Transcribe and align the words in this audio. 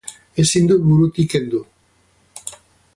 Ezin 0.43 0.69
dut 0.71 0.83
burutik 0.87 1.29
kendu. 1.35 1.63